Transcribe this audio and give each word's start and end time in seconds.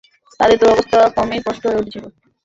তাদের 0.39 0.57
দুরবস্থা 0.61 0.99
ক্রমেই 1.13 1.41
স্পষ্ট 1.43 1.63
হয়ে 1.65 1.79
উঠছিল। 1.81 2.03